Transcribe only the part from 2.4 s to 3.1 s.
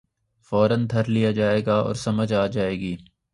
جائے گی۔